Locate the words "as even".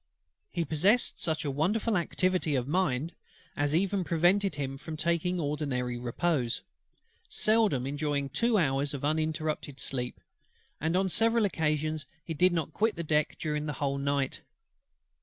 3.55-4.03